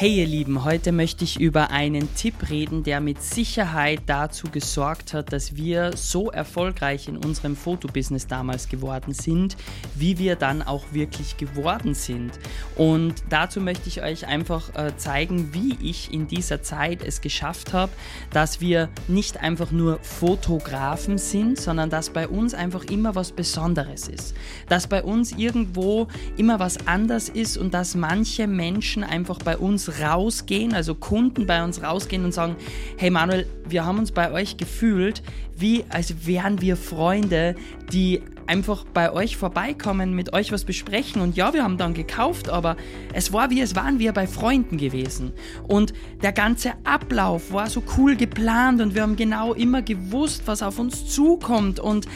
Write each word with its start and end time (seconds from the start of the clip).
Hey 0.00 0.14
ihr 0.20 0.26
Lieben, 0.26 0.64
heute 0.64 0.92
möchte 0.92 1.24
ich 1.24 1.38
über 1.38 1.72
einen 1.72 2.14
Tipp 2.14 2.48
reden, 2.48 2.84
der 2.84 3.02
mit 3.02 3.22
Sicherheit 3.22 4.00
dazu 4.06 4.48
gesorgt 4.50 5.12
hat, 5.12 5.30
dass 5.30 5.56
wir 5.56 5.94
so 5.94 6.30
erfolgreich 6.30 7.06
in 7.06 7.18
unserem 7.18 7.54
Fotobusiness 7.54 8.26
damals 8.26 8.70
geworden 8.70 9.12
sind, 9.12 9.58
wie 9.94 10.16
wir 10.16 10.36
dann 10.36 10.62
auch 10.62 10.84
wirklich 10.92 11.36
geworden 11.36 11.92
sind. 11.92 12.32
Und 12.76 13.16
dazu 13.28 13.60
möchte 13.60 13.90
ich 13.90 14.00
euch 14.00 14.26
einfach 14.26 14.74
äh, 14.74 14.96
zeigen, 14.96 15.52
wie 15.52 15.76
ich 15.86 16.10
in 16.14 16.26
dieser 16.26 16.62
Zeit 16.62 17.02
es 17.04 17.20
geschafft 17.20 17.74
habe, 17.74 17.92
dass 18.32 18.62
wir 18.62 18.88
nicht 19.06 19.36
einfach 19.42 19.70
nur 19.70 19.98
Fotografen 19.98 21.18
sind, 21.18 21.60
sondern 21.60 21.90
dass 21.90 22.08
bei 22.08 22.26
uns 22.26 22.54
einfach 22.54 22.84
immer 22.84 23.16
was 23.16 23.32
Besonderes 23.32 24.08
ist. 24.08 24.34
Dass 24.66 24.86
bei 24.86 25.02
uns 25.02 25.32
irgendwo 25.32 26.08
immer 26.38 26.58
was 26.58 26.86
anders 26.86 27.28
ist 27.28 27.58
und 27.58 27.74
dass 27.74 27.94
manche 27.94 28.46
Menschen 28.46 29.04
einfach 29.04 29.40
bei 29.40 29.58
uns 29.58 29.89
rausgehen, 30.00 30.74
also 30.74 30.94
Kunden 30.94 31.46
bei 31.46 31.62
uns 31.64 31.82
rausgehen 31.82 32.24
und 32.24 32.32
sagen, 32.32 32.56
hey 32.96 33.10
Manuel, 33.10 33.46
wir 33.68 33.84
haben 33.84 33.98
uns 33.98 34.12
bei 34.12 34.32
euch 34.32 34.56
gefühlt, 34.56 35.22
wie 35.56 35.84
als 35.88 36.26
wären 36.26 36.60
wir 36.60 36.76
Freunde, 36.76 37.54
die 37.92 38.22
einfach 38.46 38.84
bei 38.84 39.12
euch 39.12 39.36
vorbeikommen, 39.36 40.14
mit 40.14 40.32
euch 40.32 40.50
was 40.50 40.64
besprechen. 40.64 41.22
Und 41.22 41.36
ja, 41.36 41.54
wir 41.54 41.62
haben 41.62 41.78
dann 41.78 41.94
gekauft, 41.94 42.48
aber 42.48 42.76
es 43.12 43.32
war 43.32 43.50
wie 43.50 43.60
es 43.60 43.76
waren 43.76 44.00
wir 44.00 44.12
bei 44.12 44.26
Freunden 44.26 44.76
gewesen. 44.76 45.32
Und 45.68 45.92
der 46.22 46.32
ganze 46.32 46.72
Ablauf 46.82 47.52
war 47.52 47.70
so 47.70 47.82
cool 47.96 48.16
geplant 48.16 48.80
und 48.80 48.96
wir 48.96 49.02
haben 49.02 49.14
genau 49.14 49.54
immer 49.54 49.82
gewusst, 49.82 50.42
was 50.46 50.62
auf 50.62 50.80
uns 50.80 51.06
zukommt. 51.06 51.78
Und 51.78 52.08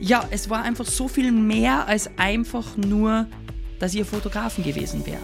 ja, 0.00 0.24
es 0.30 0.48
war 0.48 0.62
einfach 0.62 0.86
so 0.86 1.06
viel 1.06 1.32
mehr 1.32 1.86
als 1.86 2.10
einfach 2.16 2.76
nur, 2.78 3.26
dass 3.78 3.94
ihr 3.94 4.06
Fotografen 4.06 4.64
gewesen 4.64 5.04
wärt. 5.06 5.20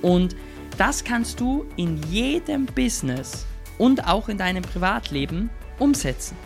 Und 0.00 0.36
das 0.78 1.04
kannst 1.04 1.40
du 1.40 1.66
in 1.76 2.00
jedem 2.10 2.66
Business 2.66 3.46
und 3.78 4.06
auch 4.06 4.28
in 4.28 4.38
deinem 4.38 4.62
Privatleben 4.62 5.50
umsetzen. 5.78 6.36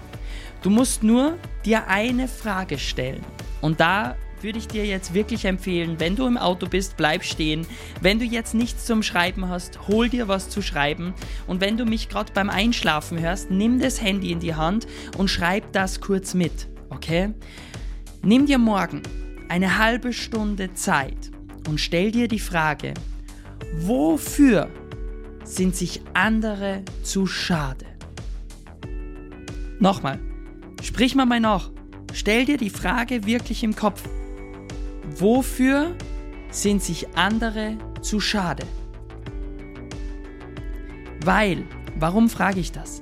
Du 0.62 0.70
musst 0.70 1.02
nur 1.02 1.38
dir 1.64 1.88
eine 1.88 2.28
Frage 2.28 2.78
stellen. 2.78 3.24
Und 3.60 3.80
da 3.80 4.16
würde 4.42 4.58
ich 4.58 4.68
dir 4.68 4.84
jetzt 4.84 5.14
wirklich 5.14 5.44
empfehlen, 5.44 5.98
wenn 5.98 6.16
du 6.16 6.26
im 6.26 6.36
Auto 6.36 6.66
bist, 6.66 6.96
bleib 6.96 7.24
stehen. 7.24 7.66
Wenn 8.00 8.18
du 8.18 8.24
jetzt 8.24 8.54
nichts 8.54 8.84
zum 8.84 9.02
Schreiben 9.02 9.48
hast, 9.48 9.88
hol 9.88 10.08
dir 10.08 10.28
was 10.28 10.50
zu 10.50 10.62
schreiben. 10.62 11.14
Und 11.46 11.60
wenn 11.60 11.76
du 11.76 11.84
mich 11.84 12.08
gerade 12.08 12.32
beim 12.32 12.50
Einschlafen 12.50 13.20
hörst, 13.20 13.50
nimm 13.50 13.80
das 13.80 14.00
Handy 14.02 14.32
in 14.32 14.40
die 14.40 14.54
Hand 14.54 14.86
und 15.16 15.28
schreib 15.28 15.72
das 15.72 16.00
kurz 16.00 16.34
mit. 16.34 16.68
Okay? 16.90 17.32
Nimm 18.22 18.46
dir 18.46 18.58
morgen 18.58 19.02
eine 19.48 19.78
halbe 19.78 20.12
Stunde 20.12 20.74
Zeit 20.74 21.30
und 21.68 21.80
stell 21.80 22.10
dir 22.10 22.28
die 22.28 22.40
Frage, 22.40 22.94
Wofür 23.78 24.70
sind 25.44 25.76
sich 25.76 26.00
andere 26.14 26.82
zu 27.02 27.26
schade? 27.26 27.84
Nochmal, 29.78 30.18
sprich 30.82 31.14
mal 31.14 31.26
mal 31.26 31.40
nach. 31.40 31.70
Stell 32.14 32.46
dir 32.46 32.56
die 32.56 32.70
Frage 32.70 33.26
wirklich 33.26 33.62
im 33.62 33.76
Kopf. 33.76 34.02
Wofür 35.18 35.94
sind 36.50 36.82
sich 36.82 37.06
andere 37.16 37.76
zu 38.00 38.18
schade? 38.18 38.66
Weil, 41.22 41.64
warum 41.98 42.30
frage 42.30 42.60
ich 42.60 42.72
das? 42.72 43.00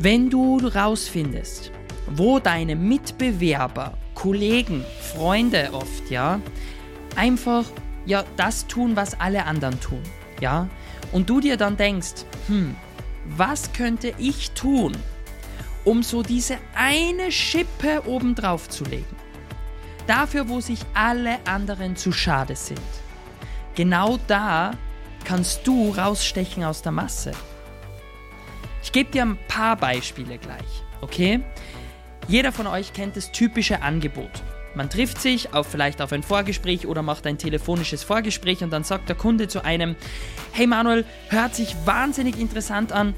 Wenn 0.00 0.30
du 0.30 0.58
rausfindest, 0.58 1.70
wo 2.10 2.40
deine 2.40 2.74
Mitbewerber, 2.74 3.96
Kollegen, 4.16 4.84
Freunde 5.14 5.70
oft, 5.72 6.10
ja, 6.10 6.40
einfach 7.14 7.70
ja 8.06 8.24
das 8.36 8.66
tun, 8.66 8.96
was 8.96 9.18
alle 9.20 9.44
anderen 9.44 9.80
tun, 9.80 10.02
ja? 10.40 10.68
Und 11.12 11.28
du 11.28 11.40
dir 11.40 11.56
dann 11.56 11.76
denkst, 11.76 12.24
hm, 12.48 12.74
was 13.24 13.72
könnte 13.72 14.14
ich 14.18 14.52
tun, 14.52 14.96
um 15.84 16.02
so 16.02 16.22
diese 16.22 16.58
eine 16.74 17.30
Schippe 17.30 18.02
obendrauf 18.06 18.68
zu 18.68 18.84
legen? 18.84 19.16
Dafür, 20.06 20.48
wo 20.48 20.60
sich 20.60 20.80
alle 20.94 21.38
anderen 21.46 21.96
zu 21.96 22.12
schade 22.12 22.56
sind. 22.56 22.80
Genau 23.74 24.18
da 24.26 24.72
kannst 25.24 25.66
du 25.66 25.90
rausstechen 25.90 26.64
aus 26.64 26.82
der 26.82 26.92
Masse. 26.92 27.32
Ich 28.82 28.90
gebe 28.90 29.10
dir 29.10 29.22
ein 29.22 29.38
paar 29.46 29.76
Beispiele 29.76 30.38
gleich, 30.38 30.82
okay? 31.00 31.40
Jeder 32.26 32.52
von 32.52 32.66
euch 32.66 32.92
kennt 32.92 33.16
das 33.16 33.30
typische 33.30 33.82
Angebot. 33.82 34.42
Man 34.74 34.88
trifft 34.88 35.20
sich 35.20 35.52
auf 35.52 35.66
vielleicht 35.66 36.00
auf 36.00 36.12
ein 36.12 36.22
Vorgespräch 36.22 36.86
oder 36.86 37.02
macht 37.02 37.26
ein 37.26 37.36
telefonisches 37.36 38.02
Vorgespräch 38.02 38.64
und 38.64 38.70
dann 38.70 38.84
sagt 38.84 39.08
der 39.08 39.16
Kunde 39.16 39.46
zu 39.46 39.64
einem, 39.64 39.96
hey 40.52 40.66
Manuel, 40.66 41.04
hört 41.28 41.54
sich 41.54 41.76
wahnsinnig 41.84 42.38
interessant 42.38 42.90
an, 42.90 43.14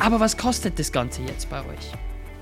aber 0.00 0.18
was 0.18 0.36
kostet 0.36 0.78
das 0.78 0.90
Ganze 0.90 1.22
jetzt 1.22 1.48
bei 1.48 1.60
euch? 1.60 1.92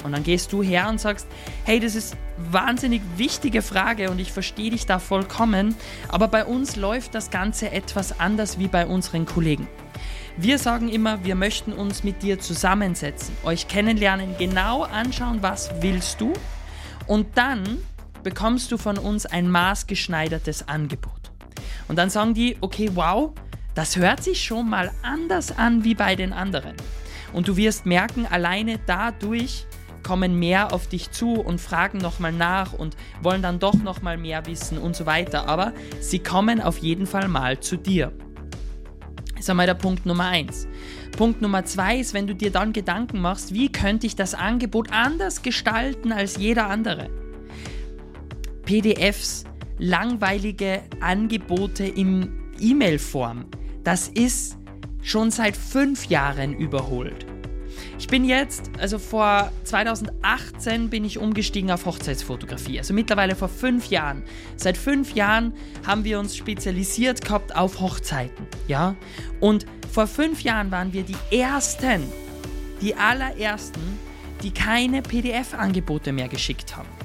Und 0.02 0.12
dann 0.12 0.22
gehst 0.22 0.52
du 0.52 0.62
her 0.62 0.88
und 0.88 1.00
sagst, 1.00 1.26
hey, 1.64 1.80
das 1.80 1.94
ist 1.94 2.16
wahnsinnig 2.36 3.02
wichtige 3.16 3.62
Frage 3.62 4.10
und 4.10 4.18
ich 4.18 4.32
verstehe 4.32 4.70
dich 4.70 4.86
da 4.86 4.98
vollkommen, 4.98 5.74
aber 6.08 6.28
bei 6.28 6.44
uns 6.44 6.76
läuft 6.76 7.14
das 7.14 7.30
Ganze 7.30 7.70
etwas 7.70 8.18
anders 8.18 8.58
wie 8.58 8.68
bei 8.68 8.86
unseren 8.86 9.24
Kollegen. 9.26 9.68
Wir 10.36 10.58
sagen 10.58 10.88
immer, 10.88 11.22
wir 11.24 11.36
möchten 11.36 11.72
uns 11.72 12.02
mit 12.02 12.22
dir 12.22 12.40
zusammensetzen, 12.40 13.34
euch 13.44 13.68
kennenlernen, 13.68 14.34
genau 14.38 14.82
anschauen, 14.82 15.38
was 15.42 15.70
willst 15.80 16.20
du 16.20 16.32
und 17.06 17.26
dann 17.36 17.78
bekommst 18.24 18.72
du 18.72 18.78
von 18.78 18.98
uns 18.98 19.26
ein 19.26 19.48
maßgeschneidertes 19.48 20.66
Angebot. 20.66 21.12
Und 21.86 21.96
dann 21.96 22.10
sagen 22.10 22.34
die, 22.34 22.56
okay, 22.60 22.90
wow, 22.94 23.32
das 23.74 23.96
hört 23.96 24.24
sich 24.24 24.42
schon 24.42 24.68
mal 24.68 24.90
anders 25.02 25.56
an 25.56 25.84
wie 25.84 25.94
bei 25.94 26.16
den 26.16 26.32
anderen. 26.32 26.74
Und 27.32 27.48
du 27.48 27.56
wirst 27.56 27.86
merken, 27.86 28.26
alleine 28.26 28.80
dadurch 28.86 29.66
kommen 30.02 30.38
mehr 30.38 30.72
auf 30.72 30.86
dich 30.86 31.10
zu 31.10 31.32
und 31.32 31.60
fragen 31.60 31.98
nochmal 31.98 32.32
nach 32.32 32.72
und 32.72 32.96
wollen 33.22 33.42
dann 33.42 33.58
doch 33.58 33.74
nochmal 33.74 34.16
mehr 34.16 34.46
wissen 34.46 34.78
und 34.78 34.94
so 34.94 35.06
weiter. 35.06 35.48
Aber 35.48 35.72
sie 36.00 36.18
kommen 36.18 36.60
auf 36.60 36.78
jeden 36.78 37.06
Fall 37.06 37.28
mal 37.28 37.60
zu 37.60 37.76
dir. 37.76 38.12
Das 39.32 39.40
ist 39.40 39.50
einmal 39.50 39.66
der 39.66 39.74
Punkt 39.74 40.06
Nummer 40.06 40.26
eins. 40.26 40.68
Punkt 41.16 41.42
Nummer 41.42 41.64
zwei 41.64 41.98
ist, 41.98 42.14
wenn 42.14 42.26
du 42.26 42.34
dir 42.34 42.50
dann 42.50 42.72
Gedanken 42.72 43.20
machst, 43.20 43.52
wie 43.52 43.70
könnte 43.70 44.06
ich 44.06 44.14
das 44.14 44.34
Angebot 44.34 44.92
anders 44.92 45.42
gestalten 45.42 46.12
als 46.12 46.36
jeder 46.36 46.68
andere? 46.68 47.23
PDFs, 48.64 49.44
langweilige 49.78 50.82
Angebote 51.00 51.84
in 51.84 52.32
E-Mail-Form. 52.60 53.46
Das 53.82 54.08
ist 54.08 54.56
schon 55.02 55.30
seit 55.30 55.56
fünf 55.56 56.06
Jahren 56.06 56.54
überholt. 56.54 57.26
Ich 57.98 58.06
bin 58.08 58.24
jetzt, 58.24 58.70
also 58.78 58.98
vor 58.98 59.52
2018 59.64 60.90
bin 60.90 61.04
ich 61.04 61.18
umgestiegen 61.18 61.70
auf 61.70 61.86
Hochzeitsfotografie. 61.86 62.78
Also 62.78 62.94
mittlerweile 62.94 63.36
vor 63.36 63.48
fünf 63.48 63.86
Jahren. 63.86 64.22
Seit 64.56 64.76
fünf 64.76 65.14
Jahren 65.14 65.52
haben 65.86 66.04
wir 66.04 66.18
uns 66.18 66.36
spezialisiert 66.36 67.24
gehabt 67.24 67.54
auf 67.54 67.80
Hochzeiten. 67.80 68.46
Ja? 68.68 68.96
Und 69.40 69.66
vor 69.92 70.06
fünf 70.06 70.42
Jahren 70.42 70.70
waren 70.70 70.92
wir 70.92 71.02
die 71.02 71.36
ersten, 71.36 72.02
die 72.80 72.94
allerersten, 72.94 73.98
die 74.42 74.50
keine 74.50 75.02
PDF-Angebote 75.02 76.12
mehr 76.12 76.28
geschickt 76.28 76.76
haben 76.76 77.03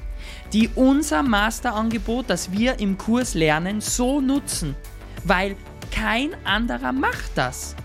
die 0.54 0.70
unser 0.76 1.24
Masterangebot, 1.24 2.30
das 2.30 2.52
wir 2.52 2.80
im 2.80 2.98
Kurs 2.98 3.34
lernen, 3.34 3.82
so 3.82 4.22
nutzen, 4.22 4.76
weil 5.24 5.56
kein 5.92 6.32
anderer 6.46 6.92
macht 6.92 7.32
das. 7.36 7.76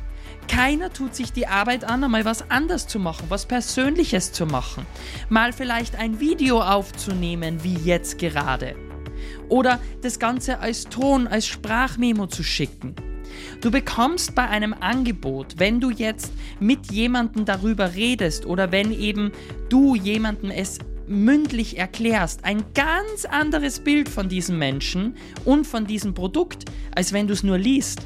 Keiner 0.48 0.92
tut 0.92 1.14
sich 1.14 1.32
die 1.32 1.46
Arbeit 1.46 1.84
an, 1.84 2.04
einmal 2.04 2.24
was 2.24 2.50
anders 2.50 2.86
zu 2.86 2.98
machen, 2.98 3.26
was 3.28 3.46
Persönliches 3.46 4.32
zu 4.32 4.46
machen, 4.46 4.86
mal 5.28 5.52
vielleicht 5.52 5.96
ein 5.96 6.20
Video 6.20 6.60
aufzunehmen, 6.60 7.64
wie 7.64 7.74
jetzt 7.74 8.18
gerade. 8.18 8.76
Oder 9.48 9.80
das 10.02 10.18
Ganze 10.18 10.60
als 10.60 10.84
Ton, 10.84 11.26
als 11.26 11.46
Sprachmemo 11.46 12.26
zu 12.26 12.42
schicken. 12.42 12.94
Du 13.60 13.70
bekommst 13.70 14.34
bei 14.34 14.48
einem 14.48 14.74
Angebot, 14.78 15.54
wenn 15.58 15.80
du 15.80 15.90
jetzt 15.90 16.32
mit 16.60 16.92
jemandem 16.92 17.44
darüber 17.44 17.94
redest 17.94 18.46
oder 18.46 18.70
wenn 18.70 18.92
eben 18.92 19.32
du 19.70 19.94
jemandem 19.94 20.50
es 20.50 20.78
mündlich 21.06 21.78
erklärst, 21.78 22.44
ein 22.44 22.64
ganz 22.74 23.24
anderes 23.24 23.80
Bild 23.80 24.08
von 24.08 24.28
diesem 24.28 24.58
Menschen 24.58 25.16
und 25.44 25.66
von 25.66 25.86
diesem 25.86 26.14
Produkt, 26.14 26.64
als 26.94 27.12
wenn 27.12 27.26
du 27.26 27.32
es 27.32 27.42
nur 27.42 27.58
liest. 27.58 28.00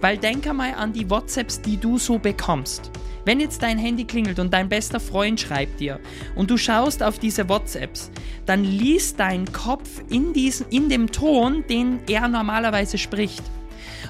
Weil 0.00 0.18
denk 0.18 0.46
einmal 0.46 0.74
an 0.74 0.92
die 0.92 1.08
WhatsApps, 1.08 1.60
die 1.60 1.76
du 1.76 1.98
so 1.98 2.18
bekommst. 2.18 2.90
Wenn 3.24 3.38
jetzt 3.38 3.62
dein 3.62 3.78
Handy 3.78 4.04
klingelt 4.04 4.38
und 4.38 4.52
dein 4.52 4.68
bester 4.68 4.98
Freund 4.98 5.38
schreibt 5.38 5.78
dir 5.78 6.00
und 6.36 6.50
du 6.50 6.56
schaust 6.56 7.02
auf 7.02 7.18
diese 7.18 7.48
WhatsApps, 7.48 8.10
dann 8.46 8.64
liest 8.64 9.20
dein 9.20 9.52
Kopf 9.52 10.02
in, 10.08 10.32
diesen, 10.32 10.66
in 10.70 10.88
dem 10.88 11.12
Ton, 11.12 11.64
den 11.68 12.00
er 12.08 12.28
normalerweise 12.28 12.96
spricht. 12.96 13.42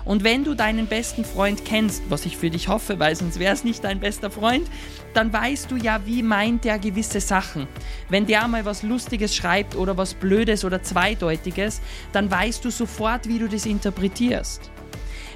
Und 0.04 0.24
wenn 0.24 0.44
du 0.44 0.54
deinen 0.54 0.86
besten 0.86 1.24
Freund 1.24 1.64
kennst, 1.64 2.02
was 2.08 2.26
ich 2.26 2.36
für 2.36 2.50
dich 2.50 2.68
hoffe, 2.68 2.98
weil 2.98 3.14
sonst 3.16 3.38
wäre 3.38 3.54
es 3.54 3.64
nicht 3.64 3.84
dein 3.84 4.00
bester 4.00 4.30
Freund, 4.30 4.68
dann 5.14 5.32
weißt 5.32 5.70
du 5.70 5.76
ja, 5.76 6.00
wie 6.04 6.22
meint 6.22 6.64
der 6.64 6.78
gewisse 6.78 7.20
Sachen. 7.20 7.66
Wenn 8.08 8.26
der 8.26 8.46
mal 8.48 8.64
was 8.64 8.82
Lustiges 8.82 9.34
schreibt 9.34 9.76
oder 9.76 9.96
was 9.96 10.14
Blödes 10.14 10.64
oder 10.64 10.82
Zweideutiges, 10.82 11.80
dann 12.12 12.30
weißt 12.30 12.64
du 12.64 12.70
sofort, 12.70 13.28
wie 13.28 13.38
du 13.38 13.48
das 13.48 13.66
interpretierst. 13.66 14.70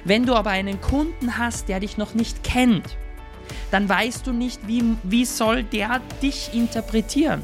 Wenn 0.03 0.25
du 0.25 0.35
aber 0.35 0.51
einen 0.51 0.79
Kunden 0.81 1.37
hast, 1.37 1.67
der 1.67 1.79
dich 1.79 1.97
noch 1.97 2.13
nicht 2.13 2.43
kennt, 2.43 2.97
dann 3.71 3.89
weißt 3.89 4.27
du 4.27 4.33
nicht, 4.33 4.67
wie, 4.67 4.83
wie 5.03 5.25
soll 5.25 5.63
der 5.63 5.99
dich 6.21 6.51
interpretieren. 6.53 7.43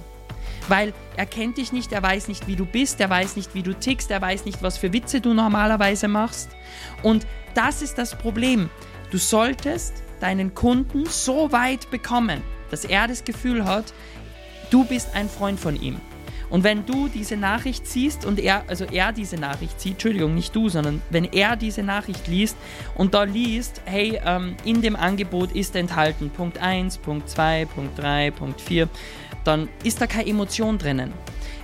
Weil 0.72 0.94
er 1.18 1.26
kennt 1.26 1.58
dich 1.58 1.74
nicht, 1.74 1.92
er 1.92 2.02
weiß 2.02 2.30
nicht, 2.30 2.48
wie 2.48 2.56
du 2.56 2.66
bist, 2.66 3.02
er 3.02 3.10
weiß 3.10 3.36
nicht, 3.36 3.54
wie 3.54 3.62
du 3.62 3.78
tickst, 3.78 4.10
er 4.10 4.22
weiß 4.22 4.46
nicht, 4.46 4.64
was 4.64 4.78
für 4.78 4.94
Witze 4.94 5.20
du 5.20 5.34
normalerweise 5.34 6.08
machst. 6.08 6.50
Und 7.04 7.28
das 7.56 7.82
ist 7.82 7.98
das 7.98 8.18
Problem. 8.18 8.70
Du 9.12 9.18
solltest 9.18 10.02
deinen 10.22 10.56
Kunden 10.56 11.08
so 11.08 11.52
weit 11.52 11.92
bekommen, 11.92 12.42
dass 12.70 12.86
er 12.86 13.10
das 13.10 13.26
Gefühl 13.26 13.66
hat, 13.66 13.94
du 14.70 14.86
bist 14.86 15.14
ein 15.14 15.28
Freund 15.28 15.60
von 15.60 15.76
ihm. 15.76 16.00
Und 16.50 16.64
wenn 16.64 16.86
du 16.86 17.10
diese 17.10 17.36
Nachricht 17.36 17.86
siehst 17.86 18.26
und 18.26 18.40
er, 18.40 18.64
also 18.68 18.86
er 18.86 19.12
diese 19.12 19.38
Nachricht 19.38 19.80
sieht, 19.80 19.94
Entschuldigung, 19.94 20.36
nicht 20.36 20.56
du, 20.56 20.70
sondern 20.70 21.02
wenn 21.10 21.26
er 21.26 21.58
diese 21.58 21.84
Nachricht 21.84 22.28
liest 22.28 22.56
und 22.96 23.14
da 23.14 23.24
liest, 23.24 23.82
hey, 23.86 24.22
ähm, 24.26 24.56
in 24.64 24.82
dem 24.82 24.96
Angebot 24.96 25.54
ist 25.54 25.76
enthalten 25.76 26.30
Punkt 26.30 26.60
1, 26.60 26.98
Punkt 27.00 27.30
2, 27.30 27.66
Punkt 27.74 27.98
3, 27.98 28.32
Punkt 28.32 28.60
4, 28.60 28.90
dann 29.44 29.70
ist 29.84 30.02
da 30.02 30.08
keine 30.08 30.28
Emotion 30.28 30.78
drinnen. 30.78 31.14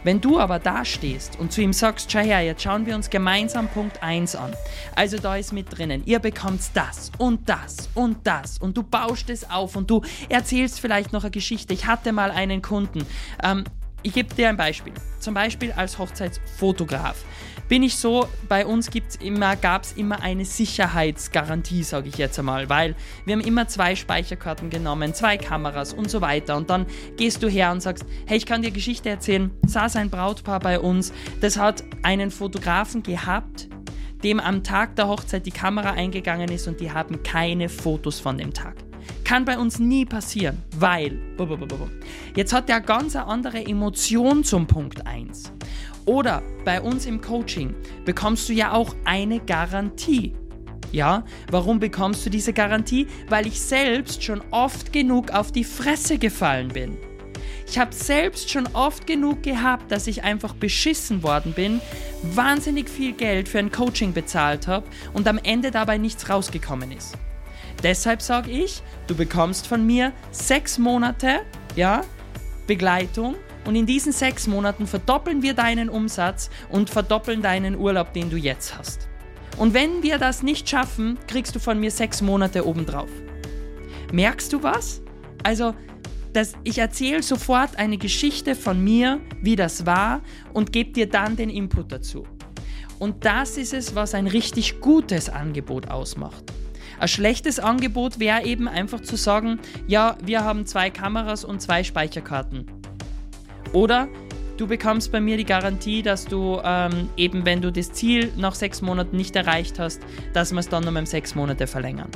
Wenn 0.03 0.21
du 0.21 0.39
aber 0.39 0.59
da 0.59 0.85
stehst 0.85 1.38
und 1.39 1.51
zu 1.51 1.62
ihm 1.62 1.74
sagst, 1.74 2.12
schau 2.12 2.19
her, 2.19 2.41
jetzt 2.41 2.62
schauen 2.62 2.85
wir 2.85 2.95
uns 2.95 3.09
gemeinsam 3.09 3.68
Punkt 3.68 4.01
1 4.01 4.35
an. 4.35 4.53
Also 4.95 5.18
da 5.18 5.35
ist 5.35 5.51
mit 5.51 5.77
drinnen, 5.77 6.03
ihr 6.06 6.19
bekommt 6.19 6.62
das 6.74 7.12
und 7.18 7.50
das 7.50 7.89
und 7.94 8.25
das 8.25 8.57
und 8.57 8.77
du 8.77 8.83
baust 8.83 9.29
es 9.29 9.50
auf 9.50 9.75
und 9.75 9.89
du 9.89 10.01
erzählst 10.29 10.79
vielleicht 10.79 11.13
noch 11.13 11.24
eine 11.24 11.31
Geschichte. 11.31 11.74
Ich 11.74 11.88
hatte 11.88 12.13
mal 12.13 12.31
einen 12.31 12.62
Kunden, 12.62 13.06
ähm, 13.44 13.65
ich 14.03 14.13
gebe 14.13 14.33
dir 14.33 14.49
ein 14.49 14.57
Beispiel. 14.57 14.94
Zum 15.19 15.33
Beispiel 15.33 15.71
als 15.71 15.97
Hochzeitsfotograf 15.97 17.23
bin 17.67 17.83
ich 17.83 17.97
so, 17.97 18.27
bei 18.47 18.65
uns 18.65 18.89
gab 19.61 19.83
es 19.83 19.94
immer 19.94 20.21
eine 20.21 20.45
Sicherheitsgarantie, 20.45 21.83
sage 21.83 22.09
ich 22.09 22.17
jetzt 22.17 22.39
einmal, 22.39 22.69
weil 22.69 22.95
wir 23.25 23.35
haben 23.35 23.41
immer 23.41 23.67
zwei 23.67 23.95
Speicherkarten 23.95 24.69
genommen, 24.69 25.13
zwei 25.13 25.38
Kameras 25.38 25.94
und 25.94 26.09
so 26.09 26.21
weiter. 26.21 26.55
Und 26.55 26.69
dann 26.69 26.85
gehst 27.17 27.44
du 27.44 27.49
her 27.49 27.71
und 27.71 27.81
sagst, 27.81 28.05
hey, 28.25 28.38
ich 28.38 28.45
kann 28.45 28.61
dir 28.61 28.71
Geschichte 28.71 29.09
erzählen, 29.09 29.51
saß 29.65 29.97
ein 29.97 30.09
Brautpaar 30.09 30.59
bei 30.59 30.79
uns, 30.79 31.11
das 31.41 31.57
hat 31.57 31.83
einen 32.03 32.31
Fotografen 32.31 33.03
gehabt, 33.03 33.67
dem 34.23 34.39
am 34.39 34.63
Tag 34.63 34.95
der 34.95 35.07
Hochzeit 35.07 35.45
die 35.45 35.51
Kamera 35.51 35.91
eingegangen 35.91 36.50
ist 36.50 36.67
und 36.67 36.79
die 36.79 36.91
haben 36.91 37.21
keine 37.23 37.69
Fotos 37.69 38.19
von 38.19 38.38
dem 38.38 38.53
Tag. 38.53 38.87
Kann 39.27 39.44
bei 39.44 39.59
uns 39.59 39.77
nie 39.77 40.06
passieren, 40.06 40.63
weil 40.77 41.19
jetzt 42.33 42.53
hat 42.53 42.69
der 42.69 42.79
ganz 42.79 43.13
eine 43.13 43.25
andere 43.25 43.65
Emotion 43.65 44.45
zum 44.45 44.68
Punkt 44.68 45.06
1. 45.06 45.51
Oder 46.06 46.41
bei 46.63 46.79
uns 46.79 47.06
im 47.06 47.19
Coaching 47.19 47.75
bekommst 48.06 48.47
du 48.47 48.53
ja 48.53 48.71
auch 48.71 48.95
eine 49.03 49.41
Garantie. 49.41 50.33
Ja, 50.94 51.25
warum 51.51 51.77
bekommst 51.77 52.25
du 52.25 52.29
diese 52.29 52.53
Garantie? 52.53 53.06
Weil 53.27 53.47
ich 53.47 53.59
selbst 53.59 54.24
schon 54.24 54.41
oft 54.51 54.94
genug 54.94 55.31
auf 55.31 55.51
die 55.51 55.65
Fresse 55.65 56.18
gefallen 56.19 56.69
bin. 56.69 56.95
Ich 57.68 57.77
habe 57.77 57.94
selbst 57.94 58.50
schon 58.50 58.65
oft 58.71 59.07
genug 59.07 59.44
gehabt, 59.44 59.91
dass 59.91 60.07
ich 60.07 60.24
einfach 60.24 60.53
beschissen 60.53 61.21
worden 61.21 61.51
bin, 61.51 61.81
wahnsinnig 62.24 62.89
viel 62.89 63.12
Geld 63.12 63.50
für 63.50 63.59
ein 63.59 63.74
Coaching 63.74 64.13
bezahlt 64.13 64.68
habe 64.68 64.88
und 65.13 65.27
am 65.27 65.38
Ende 65.38 65.71
dabei 65.71 65.97
nichts 65.97 66.29
rausgekommen 66.29 66.94
ist. 66.94 67.18
Deshalb 67.83 68.21
sage 68.21 68.51
ich, 68.51 68.81
du 69.07 69.15
bekommst 69.15 69.68
von 69.68 69.86
mir 69.86 70.13
sechs 70.31 70.77
Monate, 70.77 71.42
ja, 71.75 72.01
Begleitung 72.65 73.36
und 73.65 73.75
in 73.75 73.86
diesen 73.86 74.12
sechs 74.12 74.48
Monaten 74.48 74.88
verdoppeln 74.88 75.42
wir 75.42 75.54
deinen 75.54 75.89
Umsatz 75.89 76.50
und 76.69 76.89
verdoppeln 76.89 77.42
deinen 77.42 77.75
Urlaub, 77.75 78.13
den 78.13 78.30
du 78.30 78.38
jetzt 78.38 78.77
hast. 78.77 79.07
Und 79.57 79.74
wenn 79.74 80.04
wir 80.04 80.18
das 80.18 80.44
nicht 80.44 80.69
schaffen, 80.69 81.18
kriegst 81.27 81.56
du 81.56 81.59
von 81.59 81.80
mir 81.80 81.92
sechs 81.92 82.21
Monate 82.21 82.65
obendrauf. 82.65 83.09
Merkst 84.12 84.53
du 84.53 84.63
was? 84.63 85.01
Also, 85.44 85.74
das, 86.33 86.53
ich 86.63 86.77
erzähle 86.77 87.24
sofort 87.24 87.77
eine 87.77 87.98
Geschichte 87.98 88.53
von 88.56 88.83
mir, 88.83 89.19
wie 89.42 89.56
das 89.56 89.86
war, 89.86 90.21
und 90.53 90.71
gebe 90.71 90.92
dir 90.92 91.10
dann 91.10 91.36
den 91.36 91.50
Input 91.50 91.92
dazu. 91.92 92.25
Und 93.00 93.25
das 93.25 93.57
ist 93.57 93.74
es, 93.74 93.95
was 93.95 94.13
ein 94.13 94.27
richtig 94.27 94.80
gutes 94.80 95.30
Angebot 95.30 95.89
ausmacht. 95.89 96.44
Ein 96.99 97.07
schlechtes 97.07 97.59
Angebot 97.59 98.19
wäre 98.19 98.44
eben 98.44 98.67
einfach 98.67 99.01
zu 99.01 99.15
sagen, 99.15 99.59
ja, 99.88 100.17
wir 100.23 100.44
haben 100.44 100.65
zwei 100.65 100.89
Kameras 100.89 101.44
und 101.44 101.61
zwei 101.61 101.83
Speicherkarten. 101.83 102.65
Oder 103.71 104.07
du 104.57 104.65
bekommst 104.65 105.11
bei 105.11 105.19
mir 105.19 105.38
die 105.38 105.45
Garantie, 105.45 106.01
dass 106.01 106.25
du 106.25 106.59
ähm, 106.63 107.09
eben, 107.15 107.45
wenn 107.45 107.61
du 107.61 107.71
das 107.71 107.91
Ziel 107.91 108.31
nach 108.35 108.55
sechs 108.55 108.81
Monaten 108.81 109.15
nicht 109.15 109.35
erreicht 109.35 109.77
hast, 109.77 110.01
dass 110.33 110.51
wir 110.51 110.59
es 110.59 110.69
dann 110.69 110.88
um 110.88 111.05
sechs 111.05 111.35
Monate 111.35 111.67
verlängern. 111.67 112.09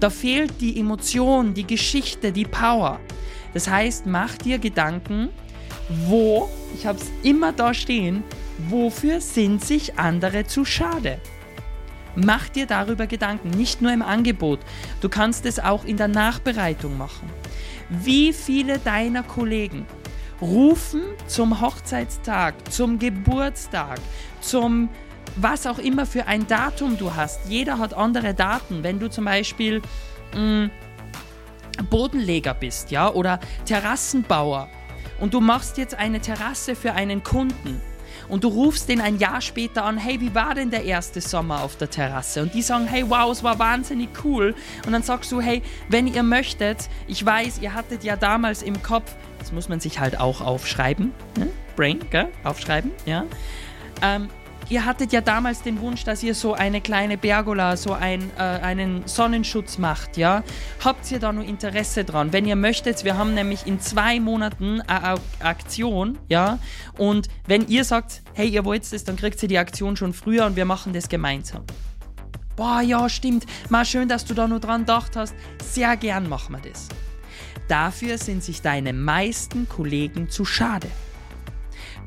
Da 0.00 0.10
fehlt 0.10 0.60
die 0.60 0.80
Emotion, 0.80 1.54
die 1.54 1.66
Geschichte, 1.66 2.32
die 2.32 2.44
Power. 2.44 2.98
Das 3.54 3.68
heißt, 3.68 4.06
mach 4.06 4.36
dir 4.36 4.58
Gedanken, 4.58 5.28
wo, 6.06 6.48
ich 6.74 6.86
habe 6.86 6.98
es 6.98 7.10
immer 7.22 7.52
da 7.52 7.74
stehen, 7.74 8.24
wofür 8.68 9.20
sind 9.20 9.64
sich 9.64 9.98
andere 9.98 10.44
zu 10.44 10.64
schade? 10.64 11.18
Mach 12.14 12.48
dir 12.48 12.66
darüber 12.66 13.06
Gedanken, 13.06 13.50
nicht 13.50 13.80
nur 13.80 13.92
im 13.92 14.02
Angebot, 14.02 14.60
du 15.00 15.08
kannst 15.08 15.46
es 15.46 15.58
auch 15.58 15.84
in 15.84 15.96
der 15.96 16.08
Nachbereitung 16.08 16.98
machen. 16.98 17.30
Wie 17.88 18.32
viele 18.32 18.78
deiner 18.78 19.22
Kollegen 19.22 19.86
rufen 20.40 21.02
zum 21.26 21.60
Hochzeitstag, 21.60 22.54
zum 22.70 22.98
Geburtstag, 22.98 23.98
zum 24.40 24.88
was 25.36 25.66
auch 25.66 25.78
immer 25.78 26.04
für 26.04 26.26
ein 26.26 26.46
Datum 26.46 26.98
du 26.98 27.14
hast. 27.14 27.40
Jeder 27.48 27.78
hat 27.78 27.94
andere 27.94 28.34
Daten. 28.34 28.82
Wenn 28.82 28.98
du 28.98 29.08
zum 29.08 29.24
Beispiel 29.24 29.80
mh, 30.34 30.66
mm, 30.66 30.70
Bodenleger 31.88 32.54
bist, 32.54 32.90
ja, 32.90 33.10
oder 33.10 33.40
Terrassenbauer 33.64 34.68
und 35.20 35.32
du 35.32 35.40
machst 35.40 35.78
jetzt 35.78 35.94
eine 35.94 36.20
Terrasse 36.20 36.74
für 36.74 36.92
einen 36.92 37.22
Kunden 37.22 37.80
und 38.28 38.44
du 38.44 38.48
rufst 38.48 38.88
den 38.88 39.00
ein 39.00 39.18
Jahr 39.18 39.40
später 39.40 39.84
an, 39.84 39.96
hey, 39.96 40.20
wie 40.20 40.34
war 40.34 40.54
denn 40.54 40.70
der 40.70 40.84
erste 40.84 41.20
Sommer 41.20 41.62
auf 41.62 41.76
der 41.76 41.90
Terrasse? 41.90 42.42
Und 42.42 42.54
die 42.54 42.62
sagen, 42.62 42.86
hey, 42.86 43.04
wow, 43.08 43.30
es 43.30 43.42
war 43.42 43.58
wahnsinnig 43.58 44.08
cool. 44.24 44.54
Und 44.86 44.92
dann 44.92 45.02
sagst 45.02 45.30
du, 45.32 45.40
hey, 45.40 45.62
wenn 45.88 46.06
ihr 46.06 46.22
möchtet, 46.22 46.88
ich 47.06 47.24
weiß, 47.24 47.60
ihr 47.60 47.74
hattet 47.74 48.04
ja 48.04 48.16
damals 48.16 48.62
im 48.62 48.82
Kopf, 48.82 49.14
das 49.38 49.52
muss 49.52 49.68
man 49.68 49.80
sich 49.80 49.98
halt 49.98 50.20
auch 50.20 50.40
aufschreiben, 50.40 51.12
ne? 51.38 51.48
Brain, 51.76 52.00
gell? 52.10 52.28
aufschreiben, 52.44 52.92
ja. 53.06 53.24
Ähm, 54.02 54.28
ihr 54.72 54.86
hattet 54.86 55.12
ja 55.12 55.20
damals 55.20 55.60
den 55.60 55.80
Wunsch, 55.82 56.02
dass 56.04 56.22
ihr 56.22 56.34
so 56.34 56.54
eine 56.54 56.80
kleine 56.80 57.18
Pergola, 57.18 57.76
so 57.76 57.92
ein, 57.92 58.30
äh, 58.38 58.40
einen 58.40 59.06
Sonnenschutz 59.06 59.76
macht, 59.76 60.16
ja? 60.16 60.42
Habt 60.82 61.10
ihr 61.10 61.18
da 61.18 61.30
nur 61.30 61.44
Interesse 61.44 62.04
dran? 62.04 62.32
Wenn 62.32 62.46
ihr 62.46 62.56
möchtet, 62.56 63.04
wir 63.04 63.18
haben 63.18 63.34
nämlich 63.34 63.66
in 63.66 63.80
zwei 63.80 64.18
Monaten 64.18 64.80
eine 64.80 65.20
Aktion, 65.40 66.18
ja? 66.28 66.58
Und 66.96 67.28
wenn 67.46 67.68
ihr 67.68 67.84
sagt, 67.84 68.22
hey, 68.32 68.48
ihr 68.48 68.64
wollt 68.64 68.90
das, 68.90 69.04
dann 69.04 69.16
kriegt 69.16 69.42
ihr 69.42 69.48
die 69.48 69.58
Aktion 69.58 69.94
schon 69.96 70.14
früher 70.14 70.46
und 70.46 70.56
wir 70.56 70.64
machen 70.64 70.94
das 70.94 71.10
gemeinsam. 71.10 71.64
Boah, 72.56 72.80
ja, 72.80 73.10
stimmt. 73.10 73.44
Mal 73.68 73.84
schön, 73.84 74.08
dass 74.08 74.24
du 74.24 74.32
da 74.32 74.48
nur 74.48 74.60
dran 74.60 74.82
gedacht 74.82 75.16
hast. 75.16 75.34
Sehr 75.62 75.98
gern 75.98 76.30
machen 76.30 76.56
wir 76.56 76.70
das. 76.70 76.88
Dafür 77.68 78.16
sind 78.16 78.42
sich 78.42 78.62
deine 78.62 78.94
meisten 78.94 79.68
Kollegen 79.68 80.30
zu 80.30 80.46
schade. 80.46 80.88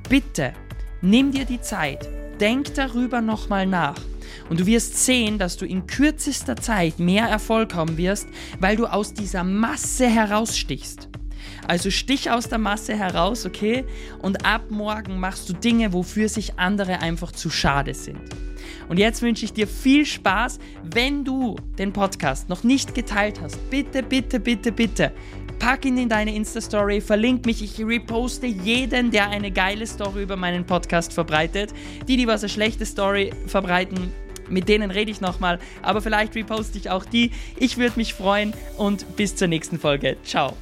Bitte, 0.09 0.53
nimm 1.01 1.31
dir 1.31 1.45
die 1.45 1.61
Zeit, 1.61 2.09
Denk 2.39 2.73
darüber 2.75 3.21
nochmal 3.21 3.65
nach. 3.65 3.99
Und 4.49 4.59
du 4.59 4.65
wirst 4.65 5.05
sehen, 5.05 5.37
dass 5.37 5.57
du 5.57 5.65
in 5.65 5.87
kürzester 5.87 6.55
Zeit 6.55 6.99
mehr 6.99 7.27
Erfolg 7.27 7.73
haben 7.73 7.97
wirst, 7.97 8.27
weil 8.59 8.75
du 8.75 8.85
aus 8.85 9.13
dieser 9.13 9.43
Masse 9.43 10.07
herausstichst. 10.07 11.09
Also 11.67 11.89
stich 11.89 12.29
aus 12.29 12.47
der 12.47 12.57
Masse 12.59 12.95
heraus, 12.95 13.45
okay? 13.45 13.85
Und 14.21 14.45
ab 14.45 14.69
morgen 14.69 15.19
machst 15.19 15.49
du 15.49 15.53
Dinge, 15.53 15.93
wofür 15.93 16.29
sich 16.29 16.59
andere 16.59 16.99
einfach 16.99 17.31
zu 17.31 17.49
schade 17.49 17.93
sind. 17.93 18.19
Und 18.87 18.97
jetzt 18.97 19.21
wünsche 19.21 19.45
ich 19.45 19.53
dir 19.53 19.67
viel 19.67 20.05
Spaß. 20.05 20.59
Wenn 20.83 21.23
du 21.23 21.55
den 21.77 21.91
Podcast 21.91 22.49
noch 22.49 22.63
nicht 22.63 22.93
geteilt 22.93 23.41
hast, 23.41 23.69
bitte, 23.69 24.03
bitte, 24.03 24.39
bitte, 24.39 24.71
bitte 24.71 25.11
Pack 25.59 25.85
ihn 25.85 25.97
in 25.97 26.09
deine 26.09 26.35
Insta-Story, 26.35 27.01
verlink 27.01 27.45
mich, 27.45 27.63
ich 27.63 27.83
reposte 27.85 28.45
jeden, 28.45 29.11
der 29.11 29.29
eine 29.29 29.51
geile 29.51 29.87
Story 29.87 30.23
über 30.23 30.35
meinen 30.35 30.65
Podcast 30.65 31.13
verbreitet. 31.13 31.73
Die, 32.07 32.17
die 32.17 32.27
was 32.27 32.43
eine 32.43 32.49
schlechte 32.49 32.85
Story 32.85 33.31
verbreiten, 33.47 34.11
mit 34.49 34.69
denen 34.69 34.91
rede 34.91 35.11
ich 35.11 35.21
nochmal, 35.21 35.59
aber 35.81 36.01
vielleicht 36.01 36.35
reposte 36.35 36.77
ich 36.77 36.89
auch 36.89 37.05
die. 37.05 37.31
Ich 37.57 37.77
würde 37.77 37.97
mich 37.97 38.13
freuen 38.13 38.53
und 38.77 39.15
bis 39.15 39.35
zur 39.35 39.47
nächsten 39.47 39.79
Folge. 39.79 40.17
Ciao. 40.23 40.55